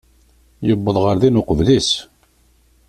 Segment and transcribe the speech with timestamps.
[0.67, 1.89] Yuwweḍ ɣer din uqbel-is.